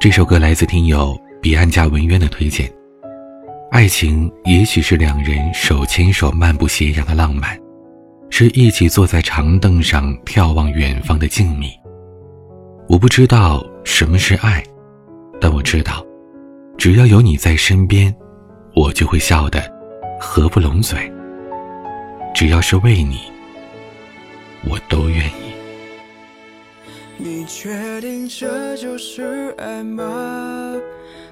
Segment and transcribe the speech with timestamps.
[0.00, 2.68] 这首歌来自听友彼岸家文渊的推荐。
[3.70, 7.56] 爱情也许是两人手牵手漫步斜阳的浪漫，
[8.30, 11.70] 是一起坐在长凳上眺望远方的静谧。
[12.88, 14.62] 我不知道什么是爱，
[15.40, 16.04] 但我知道，
[16.76, 18.12] 只要有你在身边，
[18.74, 19.62] 我就会笑得
[20.18, 20.98] 合不拢嘴。
[22.34, 23.20] 只要是为你，
[24.68, 25.45] 我都愿意。
[27.18, 30.76] 你确定这就是爱吗？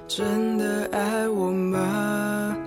[0.07, 2.57] 真的爱我吗？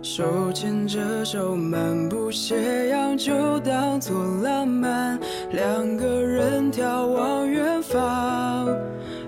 [0.00, 5.18] 手牵着手漫步斜阳，就当作浪漫。
[5.50, 8.68] 两个人眺望远方，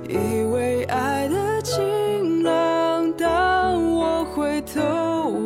[0.08, 0.14] 以
[0.52, 3.12] 为爱的晴朗。
[3.18, 4.80] 当我回头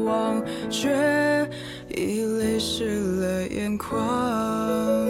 [0.05, 1.49] 望，却
[1.89, 5.04] 已泪湿了眼眶。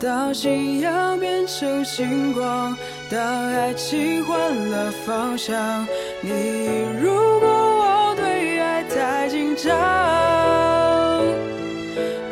[0.00, 2.74] 当信仰变成星光。
[3.10, 3.18] 当
[3.48, 5.86] 爱情换了方向，
[6.22, 6.30] 你
[7.02, 9.76] 如果我对爱太紧张，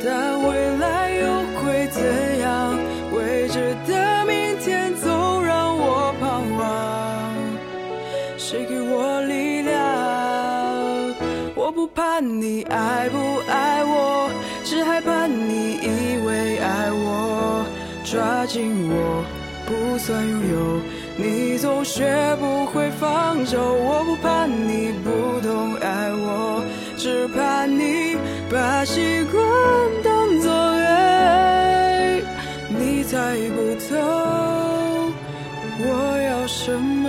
[0.03, 1.27] 但未来又
[1.61, 2.03] 会怎
[2.41, 2.79] 样？
[3.13, 6.65] 未知的明天总让我彷徨。
[8.39, 9.77] 谁给我力量？
[11.55, 13.19] 我不怕你爱不
[13.51, 14.18] 爱我，
[18.11, 19.25] 抓紧我。
[19.67, 20.81] 不算拥有，
[21.19, 23.59] 你总学不会放手。
[23.61, 26.65] 我不怕你不懂爱我，
[26.97, 28.17] 只怕你
[28.51, 29.39] 把习惯
[30.03, 32.23] 当作爱。
[32.69, 33.95] 你猜不透
[35.81, 35.87] 我
[36.31, 37.09] 要什么。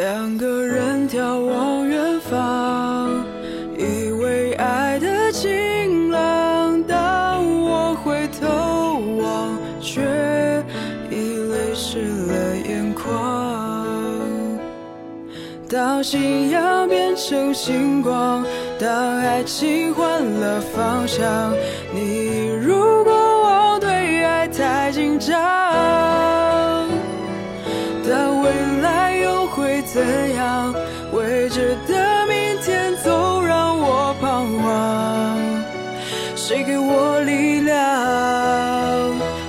[0.00, 3.22] 两个人眺望远方，
[3.76, 6.82] 以为爱的晴朗。
[6.84, 10.00] 当我回头望，却
[11.10, 13.84] 已泪湿了眼眶。
[15.68, 18.42] 当夕阳变成星光，
[18.78, 21.52] 当爱情换了方向，
[21.92, 25.69] 你如果我对爱太紧张。
[29.92, 30.72] 怎样？
[31.12, 35.36] 未知的明天总让我彷徨。
[36.36, 37.76] 谁给我力量？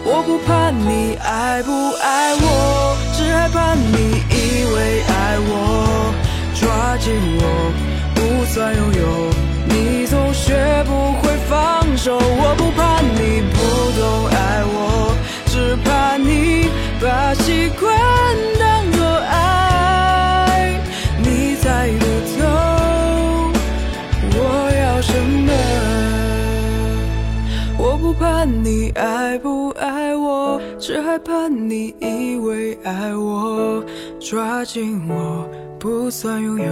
[0.04, 1.72] 我不怕你爱不
[2.02, 6.12] 爱我，只害怕你以为爱我，
[6.60, 7.72] 抓紧我
[8.16, 9.30] 不算拥有，
[9.70, 12.18] 你总学不会放手。
[12.18, 13.58] 我不怕你不
[14.00, 15.16] 懂爱我，
[15.46, 16.68] 只怕你
[17.00, 18.01] 把习惯。
[28.46, 33.84] 你爱不爱我，只害怕你以为爱我，
[34.20, 35.48] 抓紧我
[35.80, 36.66] 不算拥有，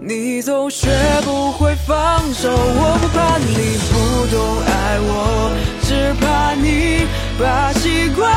[0.00, 0.88] 你总学
[1.24, 2.50] 不会放手。
[2.50, 5.50] 我不怕你不懂爱我，
[5.82, 7.06] 只怕你
[7.38, 8.30] 把习惯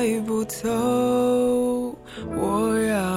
[0.00, 0.66] 带不走
[2.34, 3.09] 我要